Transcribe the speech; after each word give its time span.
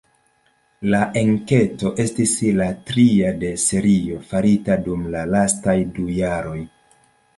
La 0.93 1.01
enketo 1.19 1.91
estis 2.03 2.33
la 2.61 2.67
tria 2.87 3.35
de 3.43 3.53
serio 3.67 4.19
farita 4.33 4.79
dum 4.89 5.05
la 5.17 5.23
lastaj 5.35 5.77
du 5.99 6.09
jaroj. 6.17 6.59